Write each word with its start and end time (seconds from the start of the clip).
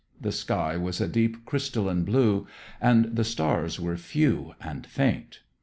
The 0.19 0.31
sky 0.31 0.77
was 0.77 0.99
a 0.99 1.07
deep, 1.07 1.45
crystalline 1.45 2.05
blue, 2.05 2.47
and 2.81 3.15
the 3.15 3.23
stars 3.23 3.79
were 3.79 3.95
few 3.97 4.55
and 4.59 4.83
faint. 4.87 5.41